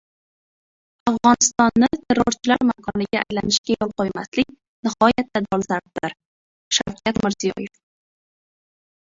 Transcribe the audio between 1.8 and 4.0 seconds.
terrorchilar makoniga aylanishiga yo‘l